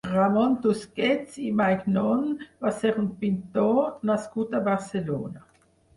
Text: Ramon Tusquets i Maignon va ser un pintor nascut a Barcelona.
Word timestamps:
Ramon 0.11 0.53
Tusquets 0.61 1.35
i 1.49 1.51
Maignon 1.59 2.23
va 2.65 2.71
ser 2.79 2.95
un 3.03 3.11
pintor 3.25 3.79
nascut 4.13 4.57
a 4.61 4.67
Barcelona. 4.73 5.45